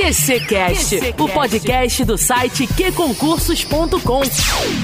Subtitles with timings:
[0.00, 4.22] QCcast, o podcast do site qconcursos.com.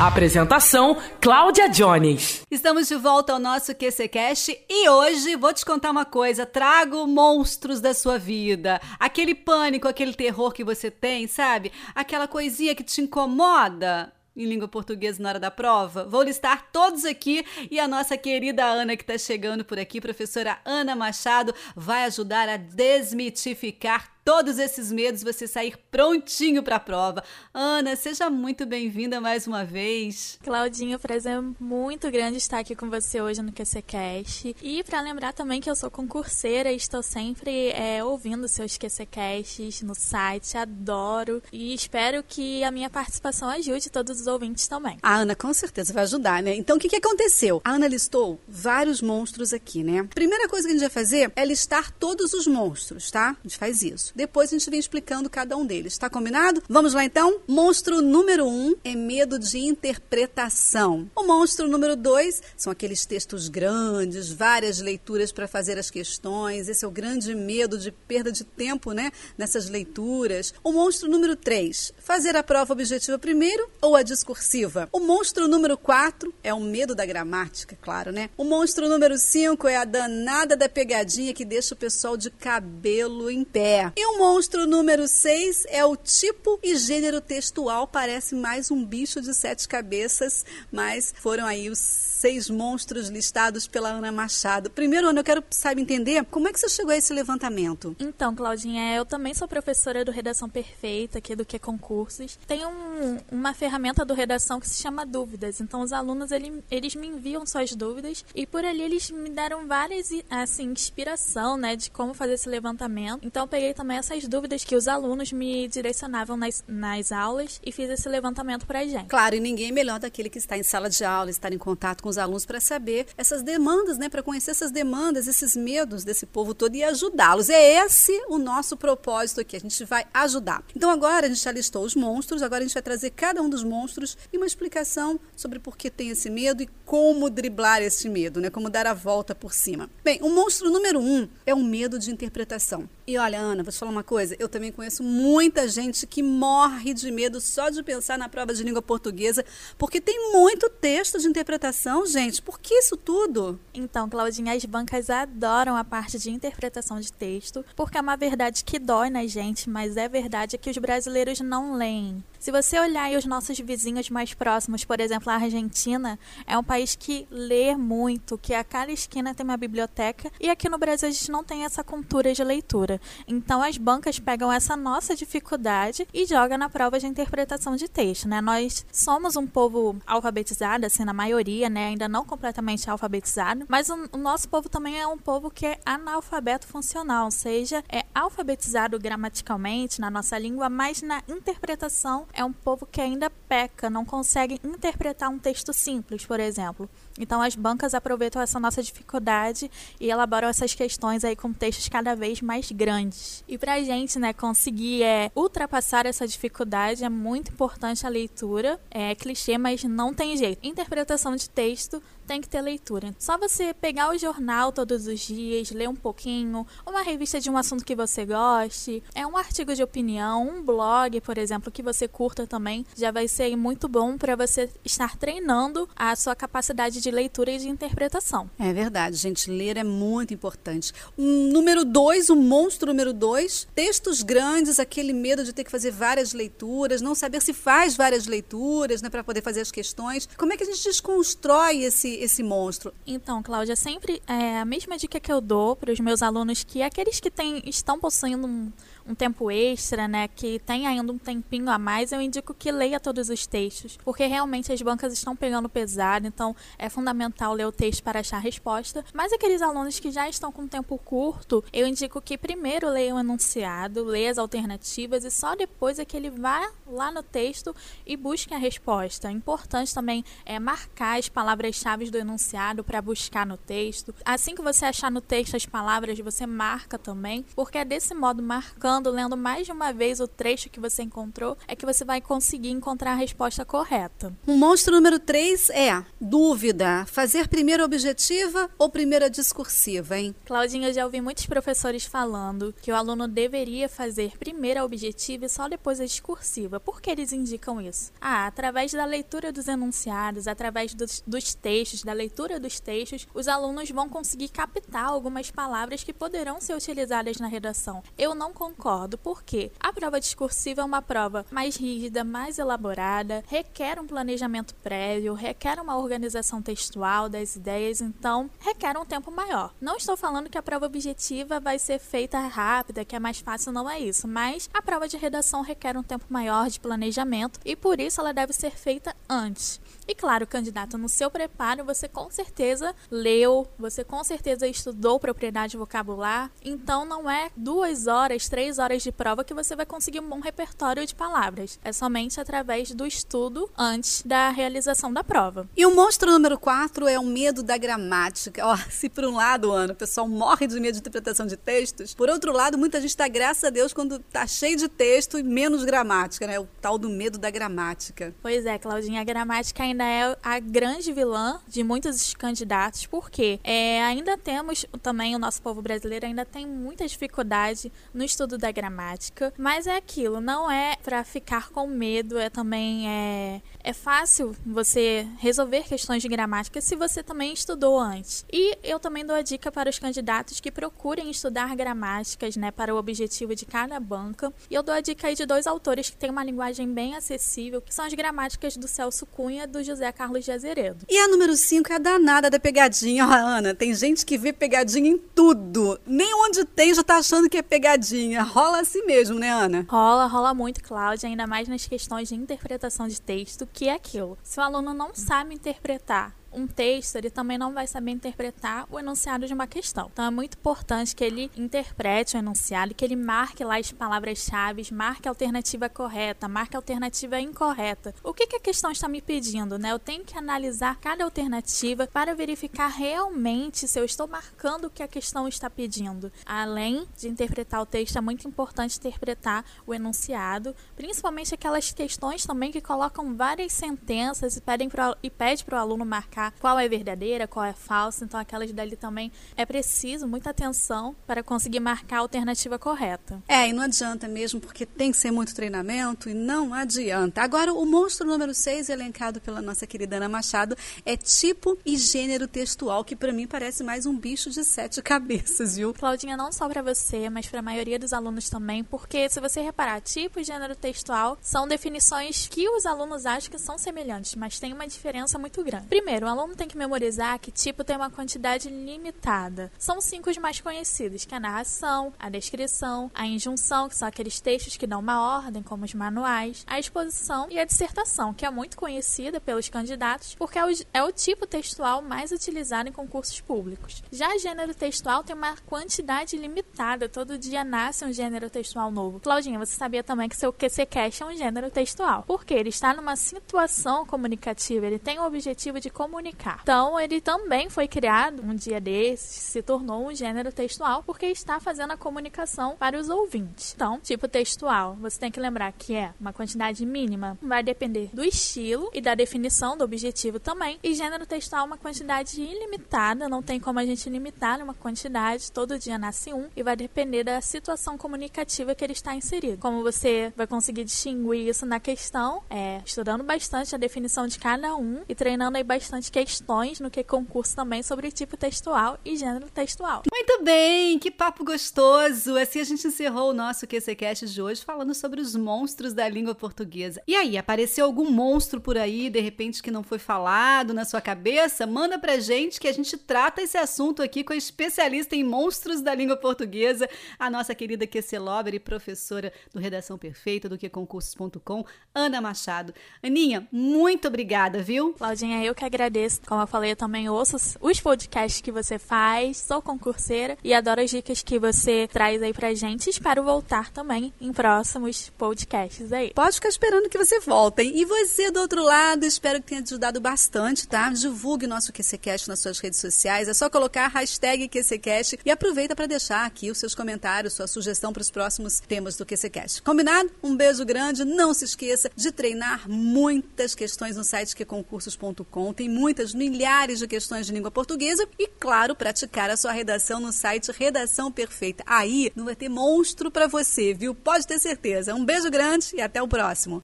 [0.00, 2.42] Apresentação: Cláudia Jones.
[2.48, 7.80] Estamos de volta ao nosso QCcast e hoje vou te contar uma coisa, trago monstros
[7.80, 8.80] da sua vida.
[9.00, 11.72] Aquele pânico, aquele terror que você tem, sabe?
[11.92, 16.04] Aquela coisinha que te incomoda em língua portuguesa na hora da prova?
[16.04, 20.60] Vou listar todos aqui e a nossa querida Ana que está chegando por aqui, professora
[20.64, 27.22] Ana Machado, vai ajudar a desmitificar todos esses medos, você sair prontinho para a prova.
[27.52, 30.38] Ana, seja muito bem-vinda mais uma vez.
[30.42, 34.56] Claudinha, prazer é muito grande estar aqui com você hoje no QCCast.
[34.62, 39.82] E para lembrar também que eu sou concurseira e estou sempre é, ouvindo seus QCCasts
[39.82, 41.42] no site, adoro.
[41.52, 44.98] E espero que a minha participação ajude todos os ouvintes também.
[45.02, 46.54] A Ana com certeza vai ajudar, né?
[46.54, 47.60] Então o que, que aconteceu?
[47.64, 50.06] A Ana listou vários monstros aqui, né?
[50.14, 53.30] Primeira coisa que a gente vai fazer é listar todos os monstros, tá?
[53.30, 54.09] A gente faz isso.
[54.14, 55.92] Depois a gente vem explicando cada um deles.
[55.92, 56.62] Está combinado?
[56.68, 57.40] Vamos lá então?
[57.46, 61.10] Monstro número um é medo de interpretação.
[61.14, 66.68] O monstro número dois são aqueles textos grandes, várias leituras para fazer as questões.
[66.68, 69.10] Esse é o grande medo de perda de tempo, né?
[69.36, 70.54] Nessas leituras.
[70.62, 74.88] O monstro número três, fazer a prova objetiva primeiro ou a discursiva.
[74.92, 78.30] O monstro número quatro é o medo da gramática, claro, né?
[78.36, 83.30] O monstro número cinco é a danada da pegadinha que deixa o pessoal de cabelo
[83.30, 83.92] em pé.
[84.00, 89.20] E o monstro número 6 é o tipo e gênero textual, parece mais um bicho
[89.20, 94.70] de sete cabeças, mas foram aí os seis monstros listados pela Ana Machado.
[94.70, 97.96] Primeiro, Ana, eu quero, sabe, entender como é que você chegou a esse levantamento.
[97.98, 102.38] Então, Claudinha, eu também sou professora do Redação Perfeita, aqui do Que Concursos.
[102.46, 105.62] Tem um, uma ferramenta do Redação que se chama Dúvidas.
[105.62, 109.66] Então, os alunos, ele, eles me enviam suas dúvidas e por ali eles me deram
[109.66, 113.20] várias, assim, inspiração, né, de como fazer esse levantamento.
[113.22, 117.72] Então, eu peguei também essas dúvidas que os alunos me direcionavam nas, nas aulas e
[117.72, 119.06] fiz esse levantamento para a gente.
[119.06, 122.08] Claro, e ninguém melhor daquele que está em sala de aula, estar em contato com
[122.08, 126.54] os alunos para saber essas demandas, né, para conhecer essas demandas, esses medos desse povo
[126.54, 127.48] todo e ajudá-los.
[127.50, 130.62] É esse o nosso propósito aqui, a gente vai ajudar.
[130.74, 133.48] Então agora a gente já listou os monstros, agora a gente vai trazer cada um
[133.48, 138.08] dos monstros e uma explicação sobre por que tem esse medo e como driblar esse
[138.08, 139.90] medo, né, como dar a volta por cima.
[140.02, 142.88] Bem, o monstro número um é o medo de interpretação.
[143.10, 146.94] E olha, Ana, vou te falar uma coisa, eu também conheço muita gente que morre
[146.94, 149.44] de medo só de pensar na prova de língua portuguesa,
[149.76, 152.40] porque tem muito texto de interpretação, gente.
[152.40, 153.58] Por que isso tudo?
[153.74, 158.62] Então, Claudinha, as bancas adoram a parte de interpretação de texto, porque é uma verdade
[158.62, 162.22] que dói na gente, mas é verdade que os brasileiros não leem.
[162.40, 166.96] Se você olhar os nossos vizinhos mais próximos, por exemplo, a Argentina, é um país
[166.96, 171.12] que lê muito, que a cada esquina tem uma biblioteca, e aqui no Brasil a
[171.12, 172.98] gente não tem essa cultura de leitura.
[173.28, 178.26] Então as bancas pegam essa nossa dificuldade e jogam na prova de interpretação de texto,
[178.26, 178.40] né?
[178.40, 181.88] Nós somos um povo alfabetizado, assim, na maioria, né?
[181.88, 185.78] Ainda não completamente alfabetizado, mas o, o nosso povo também é um povo que é
[185.84, 192.52] analfabeto funcional, ou seja, é alfabetizado gramaticalmente na nossa língua, mas na interpretação é um
[192.52, 196.88] povo que ainda peca, não consegue interpretar um texto simples, por exemplo.
[197.20, 199.70] Então as bancas aproveitam essa nossa dificuldade
[200.00, 203.44] e elaboram essas questões aí com textos cada vez mais grandes.
[203.46, 208.80] E pra gente, né, conseguir é, ultrapassar essa dificuldade é muito importante a leitura.
[208.90, 210.66] É clichê, mas não tem jeito.
[210.66, 213.12] Interpretação de texto tem que ter leitura.
[213.18, 217.56] Só você pegar o jornal todos os dias, ler um pouquinho, uma revista de um
[217.56, 222.06] assunto que você goste, é um artigo de opinião, um blog, por exemplo, que você
[222.06, 227.09] curta também, já vai ser muito bom para você estar treinando a sua capacidade de
[227.10, 228.50] leitura e de interpretação.
[228.58, 230.92] É verdade, gente, ler é muito importante.
[231.18, 235.70] Um, número dois, o um monstro número dois, textos grandes, aquele medo de ter que
[235.70, 240.28] fazer várias leituras, não saber se faz várias leituras, né, para poder fazer as questões.
[240.36, 242.92] Como é que a gente desconstrói esse esse monstro?
[243.06, 246.82] Então, Cláudia, sempre é a mesma dica que eu dou para os meus alunos que
[246.82, 248.72] aqueles que têm, estão possuindo um,
[249.06, 253.00] um tempo extra, né, que tem ainda um tempinho a mais, eu indico que leia
[253.00, 257.72] todos os textos, porque realmente as bancas estão pegando pesado, então é fundamental ler o
[257.72, 259.04] texto para achar resposta.
[259.12, 263.18] Mas aqueles alunos que já estão com tempo curto, eu indico que primeiro leia o
[263.18, 267.74] enunciado, leia as alternativas e só depois é que ele vá lá no texto
[268.06, 269.28] e busque a resposta.
[269.28, 274.14] É importante também é marcar as palavras-chave do enunciado para buscar no texto.
[274.24, 278.42] Assim que você achar no texto as palavras, você marca também, porque é desse modo,
[278.42, 282.20] marcando, lendo mais de uma vez o trecho que você encontrou, é que você vai
[282.20, 284.32] conseguir encontrar a resposta correta.
[284.46, 287.04] O monstro número 3 é dúvida.
[287.06, 290.34] Fazer primeira objetiva ou primeira discursiva, hein?
[290.44, 295.46] Claudinha, eu já ouvi muitos professores falando que o aluno deveria fazer primeiro a objetiva
[295.46, 296.80] e só depois a discursiva.
[296.80, 298.12] Por que eles indicam isso?
[298.20, 303.46] Ah, através da leitura dos enunciados, através dos, dos textos, da leitura dos textos, os
[303.48, 308.02] alunos vão conseguir captar algumas palavras que poderão ser utilizadas na redação.
[308.18, 314.00] Eu não concordo, porque a prova discursiva é uma prova mais rígida, mais elaborada, requer
[314.00, 319.74] um planejamento prévio, requer uma organização textual das ideias, então requer um tempo maior.
[319.80, 323.70] Não estou falando que a prova objetiva vai ser feita rápida, que é mais fácil,
[323.70, 327.76] não é isso, mas a prova de redação requer um tempo maior de planejamento e
[327.76, 329.78] por isso ela deve ser feita antes.
[330.10, 335.76] E claro, candidato, no seu preparo você com certeza leu, você com certeza estudou propriedade
[335.76, 340.28] vocabular, então não é duas horas, três horas de prova que você vai conseguir um
[340.28, 341.78] bom repertório de palavras.
[341.84, 345.68] É somente através do estudo antes da realização da prova.
[345.76, 348.66] E o monstro número 4 é o medo da gramática.
[348.66, 352.14] Ó, se por um lado, Ana, o pessoal morre de medo de interpretação de textos,
[352.14, 355.44] por outro lado, muita gente dá graças a Deus quando tá cheio de texto e
[355.44, 356.58] menos gramática, né?
[356.58, 358.34] O tal do medo da gramática.
[358.42, 364.02] Pois é, Claudinha, a gramática ainda é a grande vilã de muitos candidatos, porque é,
[364.02, 369.52] ainda temos também, o nosso povo brasileiro ainda tem muita dificuldade no estudo da gramática,
[369.58, 375.26] mas é aquilo, não é para ficar com medo, é também é, é fácil você
[375.38, 378.44] resolver questões de gramática se você também estudou antes.
[378.52, 382.94] E eu também dou a dica para os candidatos que procurem estudar gramáticas, né, para
[382.94, 384.52] o objetivo de cada banca.
[384.70, 387.80] E eu dou a dica aí de dois autores que têm uma linguagem bem acessível,
[387.80, 391.04] que são as gramáticas do Celso Cunha do José Carlos de Azeredo.
[391.08, 393.26] E a número 5 é a danada da pegadinha.
[393.26, 395.98] Ó, Ana, tem gente que vê pegadinha em tudo.
[396.06, 398.42] Nem onde tem já tá achando que é pegadinha.
[398.42, 399.84] Rola assim mesmo, né, Ana?
[399.88, 404.38] Rola, rola muito, Cláudia, ainda mais nas questões de interpretação de texto, que é aquilo.
[404.42, 408.98] Se o aluno não sabe interpretar um texto, ele também não vai saber interpretar o
[408.98, 410.10] enunciado de uma questão.
[410.12, 414.86] Então é muito importante que ele interprete o enunciado, que ele marque lá as palavras-chave,
[414.92, 418.14] marque a alternativa correta, marque a alternativa incorreta.
[418.22, 419.92] O que, que a questão está me pedindo, né?
[419.92, 425.02] Eu tenho que analisar cada alternativa para verificar realmente se eu estou marcando o que
[425.02, 426.32] a questão está pedindo.
[426.44, 432.72] Além de interpretar o texto, é muito importante interpretar o enunciado, principalmente aquelas questões também
[432.72, 436.88] que colocam várias sentenças e pedem pro, e pede para o aluno marcar qual é
[436.88, 438.24] verdadeira, qual é falsa.
[438.24, 443.42] Então, aquelas dali também é preciso muita atenção para conseguir marcar a alternativa correta.
[443.48, 447.42] É, e não adianta mesmo, porque tem que ser muito treinamento e não adianta.
[447.42, 452.46] Agora, o monstro número 6, elencado pela nossa querida Ana Machado, é tipo e gênero
[452.46, 455.92] textual, que para mim parece mais um bicho de sete cabeças, viu?
[455.94, 459.60] Claudinha, não só para você, mas para a maioria dos alunos também, porque se você
[459.60, 464.58] reparar, tipo e gênero textual são definições que os alunos acham que são semelhantes, mas
[464.58, 465.86] tem uma diferença muito grande.
[465.86, 469.70] Primeiro, aluno tem que memorizar que tipo tem uma quantidade limitada.
[469.78, 474.08] São cinco os mais conhecidos, que é a narração, a descrição, a injunção, que são
[474.08, 478.46] aqueles textos que dão uma ordem, como os manuais, a exposição e a dissertação, que
[478.46, 482.92] é muito conhecida pelos candidatos porque é o, é o tipo textual mais utilizado em
[482.92, 484.02] concursos públicos.
[484.10, 489.20] Já gênero textual tem uma quantidade limitada, todo dia nasce um gênero textual novo.
[489.20, 493.16] Claudinha, você sabia também que seu QCCast é um gênero textual, porque ele está numa
[493.16, 496.60] situação comunicativa, ele tem o objetivo de comunicar comunicar.
[496.62, 501.58] Então, ele também foi criado um dia desses, se tornou um gênero textual, porque está
[501.58, 503.72] fazendo a comunicação para os ouvintes.
[503.74, 508.22] Então, tipo textual, você tem que lembrar que é uma quantidade mínima, vai depender do
[508.22, 510.78] estilo e da definição do objetivo também.
[510.82, 515.78] E gênero textual, uma quantidade ilimitada, não tem como a gente limitar uma quantidade, todo
[515.78, 519.58] dia nasce um, e vai depender da situação comunicativa que ele está inserido.
[519.58, 524.74] Como você vai conseguir distinguir isso na questão, é estudando bastante a definição de cada
[524.76, 529.48] um e treinando aí bastante questões no que concurso também sobre tipo textual e gênero
[529.50, 530.02] textual.
[530.12, 532.36] Muito bem, que papo gostoso!
[532.36, 536.34] Assim a gente encerrou o nosso QCCast de hoje falando sobre os monstros da língua
[536.34, 537.00] portuguesa.
[537.06, 541.00] E aí, apareceu algum monstro por aí, de repente, que não foi falado na sua
[541.00, 541.66] cabeça?
[541.66, 545.80] Manda pra gente que a gente trata esse assunto aqui com a especialista em monstros
[545.80, 546.88] da língua portuguesa,
[547.18, 551.64] a nossa querida QC Lover e professora do Redação Perfeita do QConcursos.com,
[551.94, 552.74] Ana Machado.
[553.02, 554.92] Aninha, muito obrigada, viu?
[554.94, 556.20] Claudinha, eu que agradeço agradeço.
[556.26, 560.80] Como eu falei, eu também ouço os podcasts que você faz, sou concurseira e adoro
[560.80, 562.88] as dicas que você traz aí pra gente.
[562.88, 566.12] Espero voltar também em próximos podcasts aí.
[566.14, 567.62] Pode ficar esperando que você volte.
[567.62, 570.90] E você do outro lado, espero que tenha te ajudado bastante, tá?
[570.90, 573.28] Divulgue nosso QCCast nas suas redes sociais.
[573.28, 577.46] É só colocar a hashtag QCCast e aproveita para deixar aqui os seus comentários, sua
[577.46, 579.62] sugestão para os próximos temas do QCCast.
[579.62, 580.10] Combinado?
[580.22, 581.04] Um beijo grande.
[581.04, 585.52] Não se esqueça de treinar muitas questões no site qconcursos.com.
[585.52, 590.12] Tem muitas, milhares de questões de língua portuguesa e, claro, praticar a sua redação no
[590.12, 591.64] site Redação Perfeita.
[591.66, 593.92] Aí não vai ter monstro para você, viu?
[593.92, 594.94] Pode ter certeza.
[594.94, 596.60] Um beijo grande e até o próximo.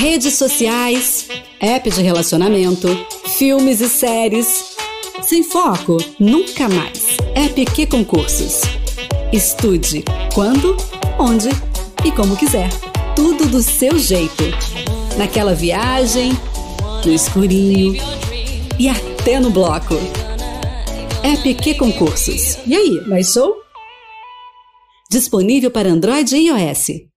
[0.00, 1.28] Redes sociais,
[1.60, 2.88] app de relacionamento,
[3.36, 4.76] filmes e séries.
[5.20, 7.18] Sem foco, nunca mais.
[7.34, 8.62] App que concursos.
[9.30, 10.02] Estude
[10.34, 10.74] quando,
[11.18, 11.50] onde
[12.02, 12.70] e como quiser.
[13.14, 14.44] Tudo do seu jeito.
[15.18, 16.32] Naquela viagem,
[17.04, 17.94] no escurinho
[18.78, 19.96] e até no bloco.
[21.22, 22.56] App que concursos.
[22.66, 23.54] E aí, mais show?
[25.10, 27.09] Disponível para Android e iOS.